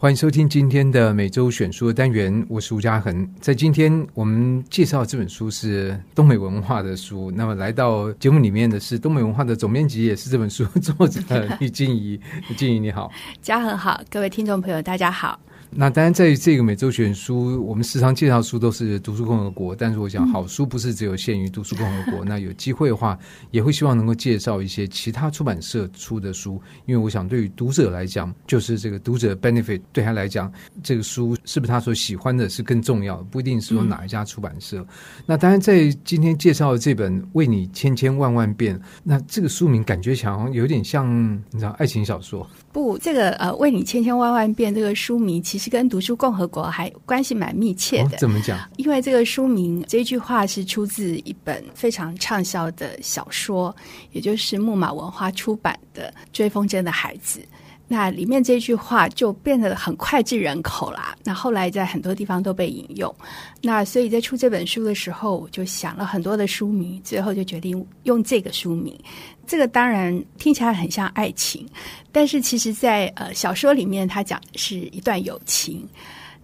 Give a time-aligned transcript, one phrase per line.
[0.00, 3.28] 欢迎收听今天的每周选书的单元，我是吴嘉恒。
[3.40, 11.20] 在今天我们介绍这本书是东美文化的书，那么来到节目里面的是东美文化的总编辑，也是这本书作者
[11.58, 12.18] 李静怡。
[12.48, 13.10] 李静怡你好，
[13.42, 15.36] 嘉恒好，各位听众朋友大家好。
[15.70, 22.24] 那当然，在这个每周选书，我们时常介绍书都是读书共和国，但是我想好书不是只有限于读书共和国。
[22.24, 23.18] 那有机会的话，
[23.50, 30.50] 也会希望能够介绍一些其他出版社出的书，因为我想对于读者来讲，就是这个读者 benefit 对他来讲，
[30.82, 34.84] 这个书是不是他所喜欢的是更重要的，不一定是说哪一家出版社。
[35.26, 38.74] 那当然，在今天介绍的这本《为你千千万万遍》，
[39.04, 41.06] 那这个书名感觉好像有点像
[41.50, 42.48] 你知道爱情小说。
[42.72, 45.57] 不，这个呃，《为你千千万万遍》这个书名其实。
[45.58, 48.16] 是跟读书共和国还关系蛮密切的。
[48.18, 48.58] 怎么讲？
[48.76, 53.74] 因为这个书名这句话是出自一本非常畅销的小说，
[54.12, 57.40] 也就是木马文化出版的《追风筝的孩子》。
[57.88, 61.16] 那里面这句话就变得很脍炙人口啦。
[61.24, 63.12] 那后来在很多地方都被引用。
[63.62, 68.96] 那所以在出这本书的时候，我就想了很多的书名，最后就决定用这个书名。
[69.46, 71.66] 这个当然听起来很像爱情，
[72.12, 75.88] 但是其实在呃小说里面，它讲的是一段友情。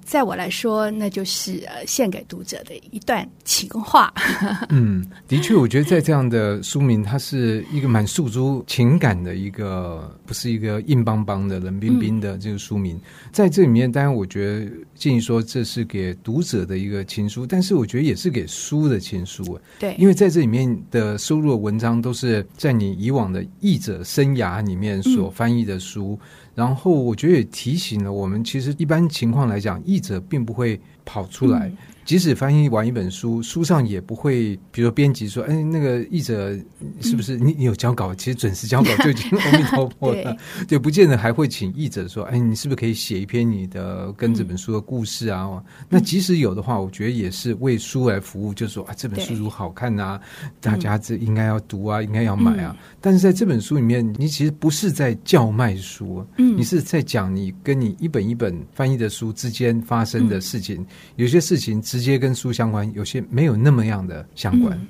[0.03, 4.13] 在我来说，那就是呃献给读者的一段情话。
[4.69, 12.97] 嗯，的确，我觉得在这样的书名，它是一个蛮诉诸情感的一个，不是一个硬邦邦的、冷冰冰的这个书名。
[12.97, 13.01] 嗯、
[13.33, 19.59] 在这里面，当然我觉得建议说这是给读者的一个情书，但是我觉得也是给书的情书。
[19.79, 26.19] 对，因为在这里面的收录的文章都是在你以往的译者生涯里面所翻译的书。
[26.23, 31.69] 嗯然后我觉得也提醒了我们，其实一般情况来讲，译者并不会跑出来。
[31.69, 36.55] 嗯即使翻译完一本书，书上也不会，比如说编辑说：“哎，那个译者
[37.01, 37.55] 是不是你？
[37.55, 38.15] 你有交稿？
[38.15, 40.37] 其实准时交稿就已经阿弥陀佛了。
[40.69, 50.21] 对，不见得还会请译者说：‘哎，你是不是可以写一篇你的跟这本书的故事啊？’嗯、那即使有的话，我觉得也是为书来服务，就是说啊，这本书如好看啊，
[50.61, 52.77] 大家这应该要读啊，应该要买啊。
[52.79, 61.81] 嗯、但是在这本书里面，你其实不是在叫卖书，嗯，你是在讲你跟你一本一本翻译的书之间发生的事情，嗯、有些事情。
[61.83, 64.87] 直接跟书相关，有些没有那么样的相关。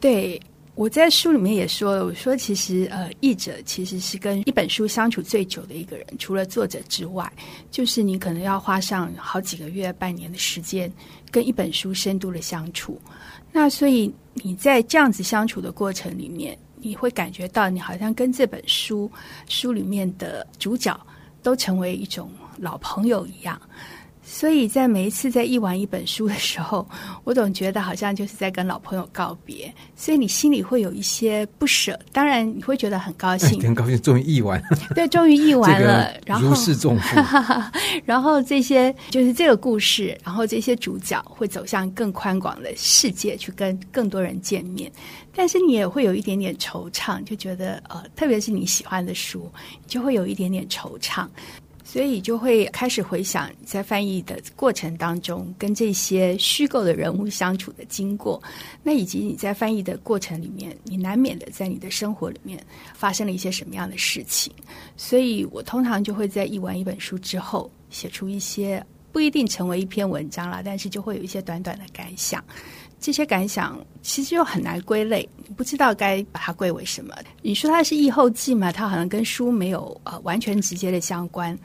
[0.00, 0.40] 对，
[0.74, 7.30] 我在书里面也说了，我说其实呃，译者其实是跟一本书相处最久的一个人，除了作者之外，
[7.70, 10.92] 就是你可能要花上好几个月、半年的时间
[11.30, 13.00] 跟一本书深度的相处。
[13.52, 19.10] 那所以你在这样子相处的过程里面，你会感觉到你好像跟这本书
[19.48, 20.98] 书里面的主角
[21.42, 23.60] 都成为一种老朋友一样。
[24.24, 26.88] 所以在每一次在译完一本书的时候，
[27.24, 31.98] 我总觉得好像就是在跟老朋友告别，所以你心里会有一些不舍。
[32.12, 34.62] 当然你会觉得很高兴， 很高兴终于译完，
[34.94, 37.20] 对，终于译完了，然后如释重负。
[38.04, 44.90] 然后这些就是这个故事，然后这些主角会走向更宽广的世界，去跟更多人见面。
[45.34, 49.50] 但是你也会有一点点惆怅，就觉得呃，特别是你喜欢的书，
[49.82, 51.26] 你就会有一点点惆怅。
[51.84, 58.42] 所以就会开始回想在翻译的过程当中，跟这些虚构的人物相处的经过，
[58.82, 64.52] 那以及你在翻译的过程里面，你难免的在你的生活里面发生了一些什么样的事情。
[64.96, 72.42] 所以我通常就会在译完一本书之后，写出一些不一定成为一篇文章了，但是就会有一些短短的感想。
[73.02, 77.12] 这些感想其实又很难归类，不知道该把它归为什么。
[77.42, 78.70] 你说它是译后记嘛？
[78.70, 81.58] 它好像跟书没有呃完全直接的相关。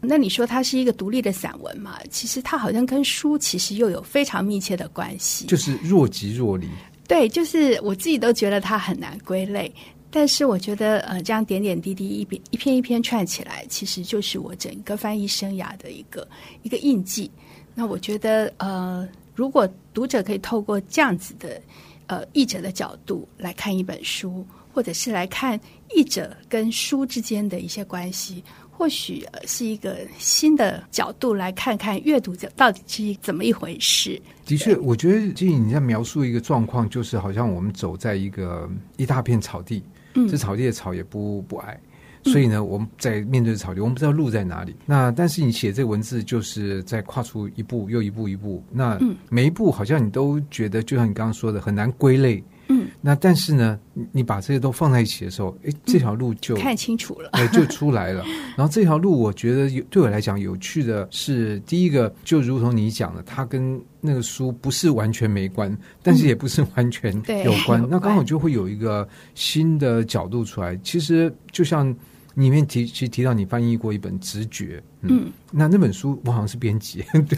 [0.00, 2.00] 那你说它是一个独立的散文嘛？
[2.10, 6.66] 其实它好像跟书其实又有非常密切的关系，就是若即若离。
[7.06, 9.72] 对，就是我自己都觉得它很难归类。
[10.10, 16.26] 但是我觉得呃，这样点点滴滴一篇一篇一篇串起来，其实就是我整个翻译生涯的一个
[16.64, 17.30] 一个印记。
[17.76, 19.08] 那我觉得呃。
[19.36, 21.60] 如果读者可以透过这样子的，
[22.06, 25.58] 呃，译者的角度来看一本书，或者是来看
[25.94, 34.20] 译者跟书之间的一些关系，或许是一个新的角度来看看阅读者到底是怎么一回事。
[34.46, 39.82] 的确，我觉得静颖你在描述一个状况，就是好像我们走在一个一大片草地，
[40.14, 41.78] 嗯，这草地的草也不不矮。
[42.24, 44.74] 所以呢，我们在面对草地，我们不知道路在哪里。
[44.86, 48.62] 那但是你写这个文字，就是在跨出一步又一步一步。
[48.70, 52.42] 那每一步好像你都觉得，就像你刚刚说的，很难归类。
[52.70, 52.88] 嗯。
[53.00, 53.78] 那但是呢，
[54.12, 58.24] 你把这些都放在一起的时候，哎，这条路就看清楚了，哎，就出来了。
[58.56, 67.12] 然后这条路，我觉得有对我来讲有趣的是，第一个就如同你讲的，它跟那个书不是完全没关，但是也不是完全
[67.44, 67.86] 有关。
[67.90, 70.78] 那刚好就会有一个新的角度出来。
[70.82, 71.94] 其实就像。
[72.34, 77.36] 里面提其实提到你翻译过一本《直觉》，嗯，嗯那那本书我好像是编辑， 对，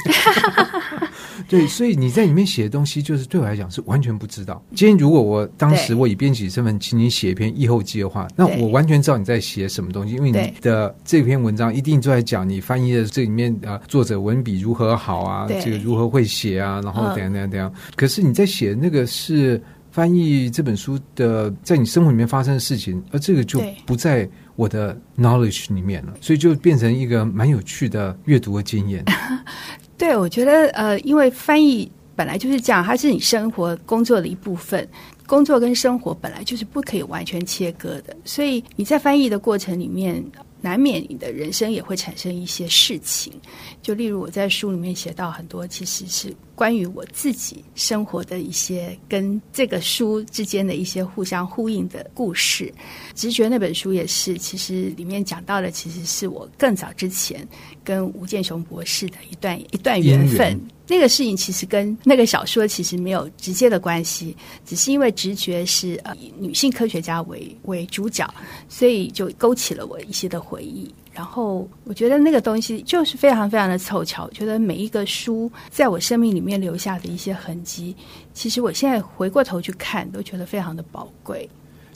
[1.49, 4.63] 对，所以你在里面写的东西，就是对我来讲是完全不知道。
[4.75, 17.73] 今天如果我当时我以编辑身份请你写一篇译后记的话，那我完全知道你在写什么东西，因为你的这篇文章一定就在讲你翻译的这里面啊，作者文笔如何好啊，这个如何会写啊，然后怎样怎样怎样。
[17.97, 19.61] 可是你在写那个是。
[19.93, 29.05] 翻译这本书的，在你生活里面发生的事情，而这个就不在我的 knowledge 里面了，所以就变成一个蛮有趣的阅读的经验。
[29.99, 34.89] 对，我觉得呃，因为翻译本来就是这样，它是你生活工作的一部分，
[35.27, 40.25] 工作跟生活本来就是不可以完全切割的，所以你在翻译的过程里面。
[40.65, 43.33] 难免你的人生也会产生一些事情，
[43.83, 52.73] 就例如我在书里面写到很多，其实是关于我自己生活的一些跟这个书之间的一些互相呼应的故事。
[53.15, 57.47] 直觉那本书也是，其实里面讲到的其实是我更早之前
[57.83, 60.61] 跟吴健雄博士的一段一段缘分。
[60.89, 68.29] 那个事情其实跟那个小说其实没有直接的关系，只是因为直觉是呃以女性科学家为为主角，
[68.69, 70.93] 所以就勾起了我一些的回忆。
[71.13, 74.29] 然后我觉得那个东西就是非常非常的凑巧。
[74.31, 77.95] 觉得每一个书在我生命里面留下的一些痕迹，
[78.33, 81.49] 其实我现在回过头去看，都觉得非常的宝贵。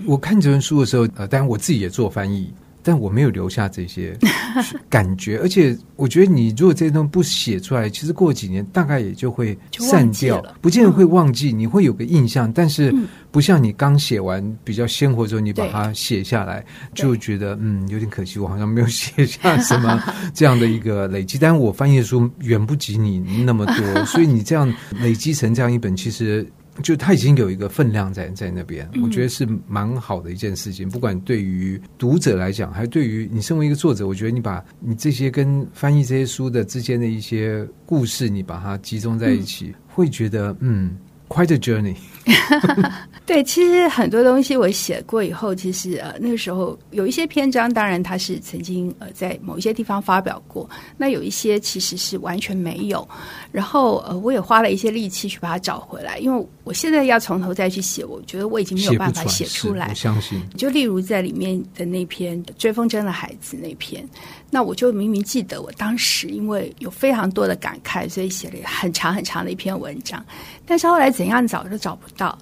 [0.05, 2.53] 我看这本书的时候，呃，当然我自己也做翻译。
[2.87, 4.17] 但我没有留下这些
[4.89, 12.95] 感觉，而且我觉得你如果这些东西不写出来，其实过几年大概也就会散掉，不见得会忘记，你会有个印象，但是
[13.33, 20.01] 不像你刚写完比较鲜活之后，你把它写下来，就觉得嗯有点可惜，我好像没有写下什么
[20.33, 21.37] 这样的一个累积。
[21.39, 26.47] 但我翻译的书远不及你那么多，所以你这样累积成这样一本，其实。
[26.83, 30.89] 就它已经有一个分量在在那边，我觉得是蛮好的一件事情。
[30.89, 40.97] 不管对于读者来讲，还是对于你身为一个作者，我觉得你把你这些跟翻译这些书的之间的一些故事，你把它集中在一起，会觉得嗯。
[41.29, 41.97] Quite a journey。
[43.25, 53.07] 对，其实很多东西我写过以后，其实呃那个时候有一些篇章，当然它是曾经呃在某一些地方发表过，那有一些其实是完全没有。
[53.53, 59.89] 然后呃我也花了一些力气去把它找回来，因为我现在要从头再去写，我觉得我已经没有办法写出来。
[59.89, 60.41] 我相信。
[60.57, 64.05] 就例如在里面的那篇《追风筝的孩子》那篇。
[64.49, 70.25] 那我就明明记得，我当时因为有非常多的感慨，所以写了很长很长的一篇文章。
[70.65, 72.39] 但是后来怎样找都找不到，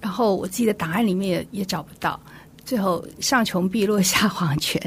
[0.00, 2.18] 然后我自己的档案里面也也找不到。
[2.64, 4.80] 最后上穷碧落下黄泉，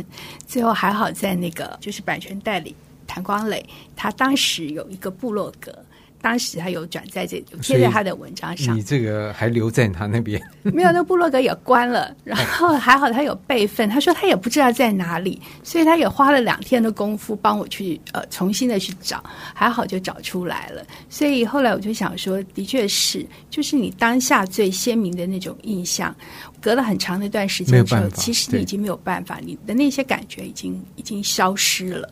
[0.47, 2.75] 最后还好在那个就是版权代理
[3.05, 3.63] 谭光磊，
[3.95, 5.71] 他当时有一个部落格。
[6.21, 8.75] 当时他有转在这，贴在他的文章上。
[8.75, 10.41] 你这个还留在他那边？
[10.63, 12.15] 没有，那部落格也关了。
[12.23, 19.23] 然后还好他有备份，他说他也不知道在哪里，所以他也花了两天的功夫帮我去呃重新的去找，
[19.53, 20.85] 还好就找出来了。
[21.09, 26.15] 所以后来我就想说，的确是，就是你当下最鲜明的那种印象，
[26.59, 32.09] 隔了很长的一段时间之后，其实你已经没有办法，你的那些感觉已经已经消失了。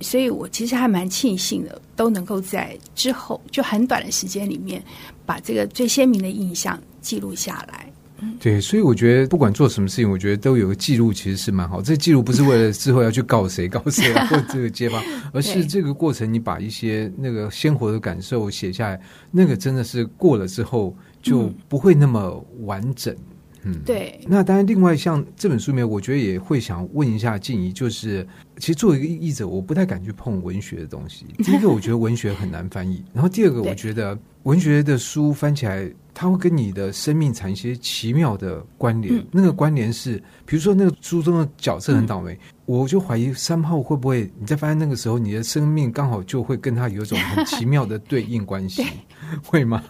[0.00, 4.82] 所以我其实还蛮庆幸的，都能够在之后就很短的时间里面，
[5.26, 7.92] 把这个最鲜明的印象记录下来。
[8.20, 11.80] 嗯，对，所以我觉得不管做什么事情，我觉得都有个记录，其实是蛮好。
[11.80, 15.00] 这记录不是为了之后要去告谁告谁或这个街坊，
[15.32, 19.00] 而是这个过程，你把一些那个鲜活的感受写下来，
[19.30, 23.16] 那个真的是过了之后就不会那么完整。
[23.62, 24.20] 嗯，对。
[24.26, 28.26] 那当然，另外像这本书里面，我觉得也会想问一下静怡，就是。
[28.58, 31.26] 其实作为一个译者，我不太敢去碰文学的东西。
[31.44, 39.24] 第一个，我觉得文学很难翻译；然后第二个，我觉得文学的书翻起来，它会跟你的生命产生一些奇妙的关联。
[39.30, 48.84] 那个关联是，比如说那个书中的角色很倒霉，我就怀疑三号会不会你在翻译那个时候，你的生命刚好就会跟他有一种很奇妙的对应关系，
[49.44, 49.82] 会吗？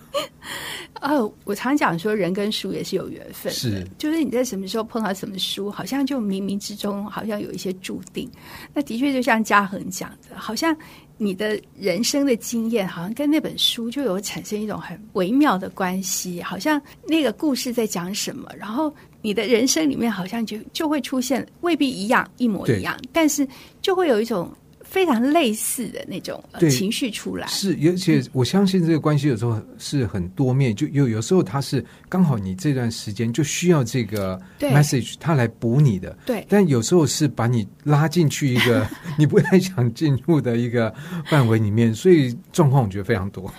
[1.01, 8.29] 哦，我常讲说，人跟书也是有缘分的，是，就是你在什么时候碰到什么书，好像就冥冥之中好像有一些注定。
[8.75, 10.77] 那的确就像嘉恒讲的，好像
[11.17, 18.93] 你的人生的经验，好像跟那本书就有产生一种很微妙的关系，好像那个故事在讲什么，然后
[19.23, 23.47] 你的人生里面好像就就会出现，未必一样一模一样，但是
[23.81, 24.53] 就会有一种。
[24.89, 36.45] 非常类似的那种情绪出来，是，而且我相信这个关系有时候是很多面，就有有时候它是刚好你这段时间就需要这个 message，它来补你的，对。
[36.49, 40.93] 但有时候是把你拉进去一个 你不太想进入的一个
[41.27, 43.53] 范围里面，所以状况我觉得非常多。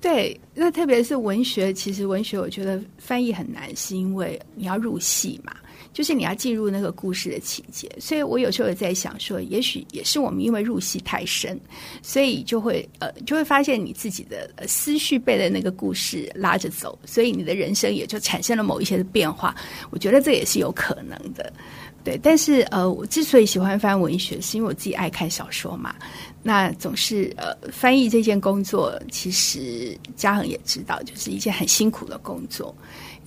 [0.00, 5.52] 对，那特别是文学，其实文学我觉得翻译很难，是因为你要入戏嘛。
[5.96, 11.58] 就是你要进入那个故事的情节，所以我有时候也在想说，也许也是我们因为入戏太深，
[12.02, 19.56] 所以就会呃就会发现你自己的思绪被的那个故事拉着走，所以你的人生也就产生了某一些的变化。
[19.88, 21.50] 我觉得这也是有可能的，
[22.04, 22.20] 对。
[22.22, 25.94] 但是呃，我之所以喜欢翻文学，是因为我自己爱看小说嘛。
[26.42, 32.72] 那总是呃，翻译这件工作，其实嘉恒也知道，就是一件很辛苦的工作。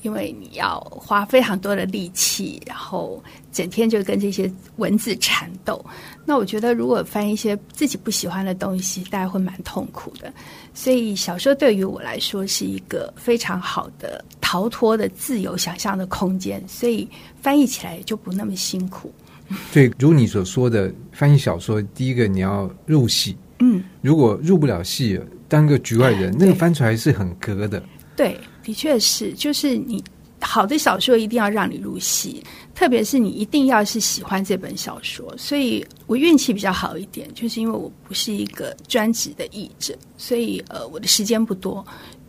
[0.01, 5.84] 因为你要花非常多的力气，然后整天就跟这些文字缠斗。
[6.25, 10.32] 那我觉得，如果翻一些自己不喜欢的东西，大家会蛮痛苦的。
[10.74, 17.08] 所以，小说对于我来说是一个非常好的逃脱的自由想象的空间，所以
[17.41, 19.12] 翻译起来就不那么辛苦。
[19.74, 27.84] 对，如你所说的，翻译小说，第一个你要入戏，嗯，如果入不了戏，当个局外人，那个翻出来是很格的。
[28.19, 28.39] 对。
[28.61, 30.03] 的确是，就是你
[30.41, 32.43] 好的小说一定要让你入戏，
[32.75, 35.33] 特别是你一定要是喜欢这本小说。
[35.38, 41.83] 所以我运气比较好一点，就是因为我不是一个专职的译者，所以呃，我的时间不多。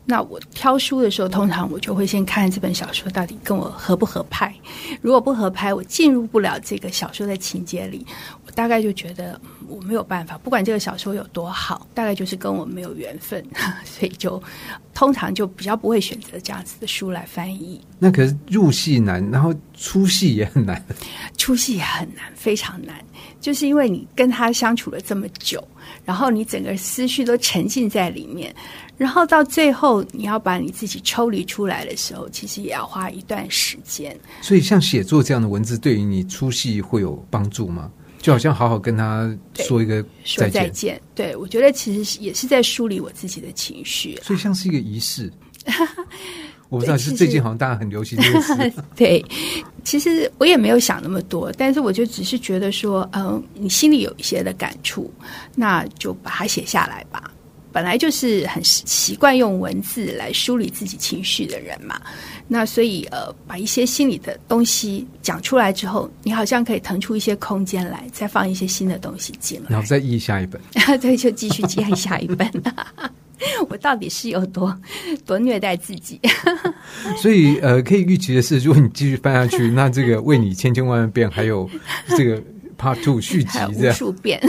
[0.07, 4.52] 那我挑书的时候，通常我就会先看这本小说到底跟我合不合拍。
[5.00, 8.04] 如果不合拍，我进入不了这个小说的情节里，
[8.45, 10.37] 我大概就觉得我没有办法。
[10.38, 13.45] 不管这个小说有多好，大概就是跟我没有缘分，
[13.85, 14.42] 所以就
[14.95, 17.80] 通常就比较不会选择这样子的书来翻译。
[17.99, 20.83] 那可是入戏难，然后出戏也很难，
[21.40, 23.02] 出戏也很难，非常难，
[23.40, 25.66] 就是因为你跟他相处了这么久，
[26.04, 28.54] 然后你整个思绪都沉浸在里面。
[28.99, 34.14] 然后到最后，你要把你自己抽离出来的时候，其实也要花一段时间。
[34.42, 37.90] 所以，像写作这样的文字，对于你出戏会有帮助吗？
[38.20, 41.00] 就好像好好跟他说一个说再见。
[41.14, 44.20] 对，我觉得其实也是在梳理我自己的情绪啊。
[44.23, 45.32] 所以，像是一个仪式。
[46.71, 48.73] 我不知道是最近好像大家很流行这个词。
[48.97, 49.23] 对，
[49.85, 55.12] 其实我也没有想那么多，但是我就只是觉得说，嗯，你心里有一些的感触，
[55.55, 57.31] 那就把它写下来吧。
[57.73, 62.00] 本来就是很习惯用文字来梳理自己情绪的人嘛，
[62.49, 70.61] 那所以呃，把一些心里的东西讲出来之后，你好像可以腾出一些空间来，再放一些新的东西进来，然后再译下一本。
[70.99, 72.50] 对，就继续接下一本。
[73.68, 74.76] 我到底是有多
[75.26, 76.20] 多虐待自己？
[77.16, 81.68] 所以呃，可以预期的是，如果你继续翻下去，那这个为你千千万万遍，还有
[82.16, 82.42] 这个
[82.78, 84.40] Part Two 续集这样，无数遍。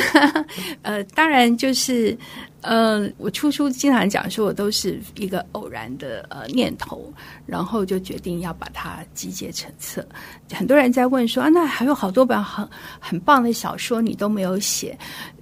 [0.82, 2.18] 呃，当然就是。
[2.64, 7.12] 嗯、呃，我出书经常讲说，我都是一个偶然的呃念头，
[7.48, 10.08] 然后就决定要把它集结成册。
[10.54, 12.70] 很多人在问说啊，那还有好多本很
[13.00, 14.96] 很棒的小说，你都没有写，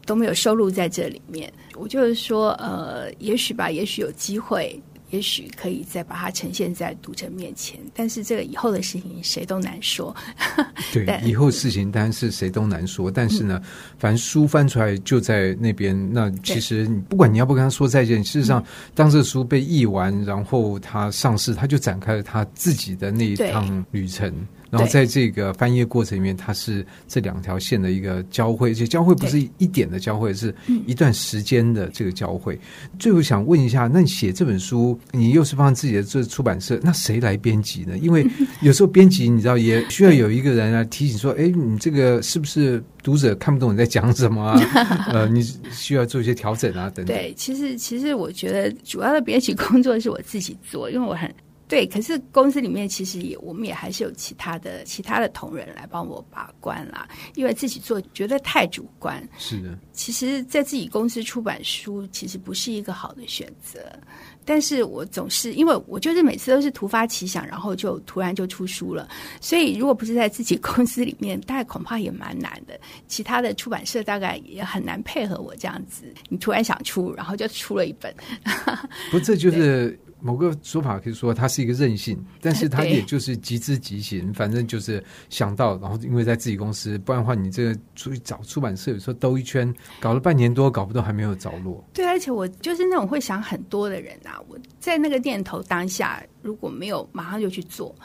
[0.10, 1.54] 都没有收录在这里面。
[1.76, 4.82] 我就是说，呃，也许吧，也许有机会。
[5.12, 10.16] 也许可以再把它呈现在读者面前，但是这个以后的事情谁都难说。
[10.94, 13.10] 对，以后事情当然是谁都难说。
[13.10, 15.98] 但是呢，嗯、反正书翻出来就在那边。
[16.14, 18.64] 那其实你不管你要不跟他说再见，事实上，
[18.94, 24.32] 当这个书被译完，然后他上市，他就展开了他自己的那一趟旅程。
[24.70, 30.54] 然后在这个翻译过程里面，它是这两条线的一个交汇，这交汇不是一点的交汇，是
[30.86, 32.60] 一段时间的这个交汇。
[32.98, 37.98] 最后想问一下，那你写这本书，你又是放自己的这出版社，那谁来编辑呢？
[37.98, 38.26] 因为
[38.62, 44.60] 有时候编辑你知道也需要有一个人来提醒说，哎，你这个是不是读者看不懂你在讲什么啊？
[45.12, 47.08] 呃，你需要做一些调整啊，等等。
[47.08, 51.28] 对，其实其实我觉得主要的编辑工作是我自己做，因为我很。
[51.70, 57.08] 对，可是公司里面其实也，我们也还是有其他的其他的同仁来帮我把关啦。
[57.36, 59.78] 因为自己做觉得太主观，是的。
[59.94, 63.80] 其实，在自己公司出版书，其实不是一个好的选择。
[64.44, 69.08] 但是我总是因为我就是每次都是突发奇想，然后就突然就出书了。
[69.40, 72.80] 所以，如果不是在自己 公司里面，大概恐怕也蛮难的。
[73.08, 76.12] 其他的出版社大概也很难配合我这样子。
[76.30, 78.12] 你突然想出，然后就出了一本。
[79.12, 80.00] 不，这就是。
[80.22, 91.84] 某个说法可以说他是一个任性，但是他 也就是即知即行，反正就是想到，然后因为在自己公司，不然的话你这个出去找出版社，有时候兜一圈，搞了半年多，搞不到还没有着落。
[91.94, 97.96] 对，而且我就是那种会想很多的人啊，我在那个念头当下如果没有马上就去做，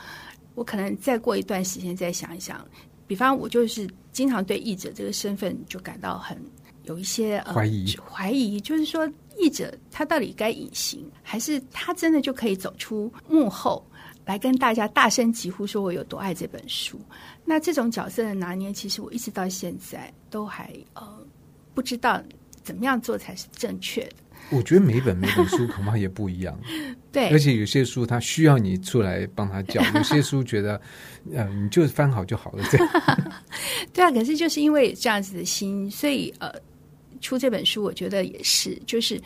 [0.54, 2.64] 我可能再过一段时间再想一想。
[3.06, 6.38] 比方我就是经常对译者这个身份就感到很
[6.85, 9.11] 有一些怀疑，怀疑就是说。
[9.37, 13.85] 译者他到底该隐形，还是他真的就可以走出幕后
[14.25, 17.00] 来跟大家大声疾呼说我有多爱这本书？
[17.45, 21.19] 那这种角色的拿捏，其实我一直到现在都还呃
[21.75, 22.23] 不知道
[22.62, 24.14] 怎么样做才是正确的。
[24.50, 26.57] 我觉得每一本每本书恐怕也不一样。
[27.11, 30.81] 对，而且有些书它需要你出来帮他教，有些书觉得，
[31.35, 32.62] 呃，你就翻好就好了。
[32.71, 32.88] 这样。
[33.93, 36.53] 对啊，可是就是因为这样子的心，所以呃，
[37.25, 39.19] 出这本书，我觉得也是，就是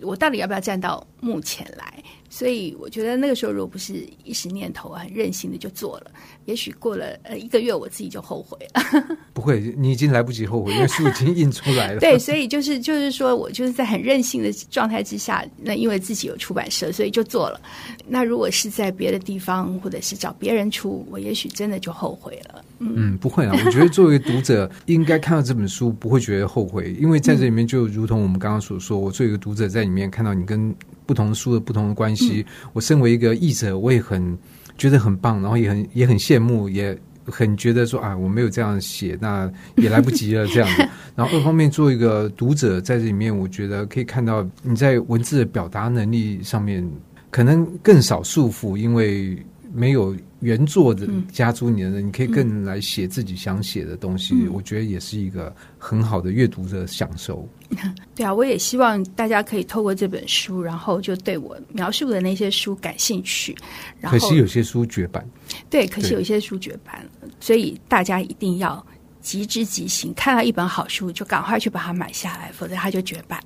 [0.00, 2.02] 我到底要不要站到幕前来？
[2.30, 6.10] 所以我觉得那个时候，如果不是一时念头，很任性的就做了，
[6.44, 9.16] 也许过了呃一个月，我自己就后悔了。
[9.32, 12.00] 不会，你已经来不及后悔，因为书已经印出来了。
[12.00, 17.58] 对，所以就是就是说我就是在很任性的状态之下，那因为自己有出版社，所以就做了。
[18.06, 22.62] 那如果是在别的地方，或者是找别人出，我也许真的就后悔了。
[22.80, 30.74] 嗯，嗯不会啊，我觉得作为读者应该看到这本书不会觉得后悔，因为在这里面就如同我们刚刚所说，我作为一个读者在里面看到你跟。
[31.08, 34.38] 不同书的不同的关系，嗯、我身为一个译者，我也很
[34.76, 40.86] 觉得很棒，然后也很也很羡慕，也很觉得说啊，我没有这样写，那也来不及了这样子。
[41.16, 46.86] 然后二方面，做一个读者在这里面，我觉得可以看到你在文字的表达能力上面
[47.30, 49.42] 可能更少束缚，因为。
[49.74, 54.34] 没有原作的加诸你的人，嗯、你可以更来写自己想写的东西。
[54.34, 57.48] 嗯、我觉得也是一个很好的阅读的享受。
[58.14, 63.54] 对啊，我也希望大家可以透过这本书，然后就对我描述的那些书感兴趣。
[64.00, 65.26] 然后可惜有些书绝版。
[65.68, 68.84] 对，可惜有些书绝版了，所以大家一定要。
[69.20, 73.38] 即知即行，看到一本好书就赶快去把它买下来，否则它就绝版。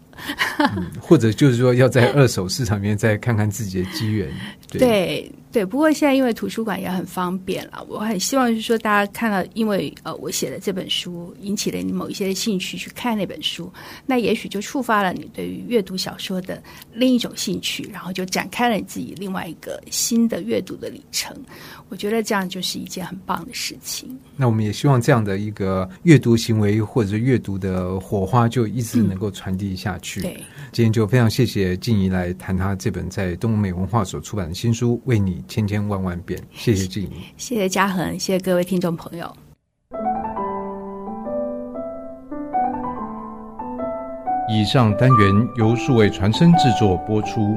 [0.58, 4.30] 嗯，或者就是说要在二手市场里面再看看自己的机缘。
[4.70, 13.70] 对 对，对，不过现在因为图书馆也很方便了，我很希望就是说大家看到，因为呃我写的这本书引起了你某一些兴趣去看那本书，
[14.06, 21.36] 那也许就触发了你对于阅读小说的另一种兴趣，然后就展开了你自己另外一个新的阅读的里程。
[21.90, 24.18] 我觉得这样就是一件很棒的事情。
[24.34, 30.20] 那我们也希望这样的一个阅读行为或者阅读的火花，就一直能够传递下去。
[30.20, 36.38] 嗯、对，今天就非常谢谢静怡来谈她这本在东美文化所出版的新书《为你千千万万遍》。
[36.52, 39.34] 谢谢静怡，谢谢嘉恒，谢谢各位听众朋友。
[44.48, 47.56] 以上单元由数位传声制作播出。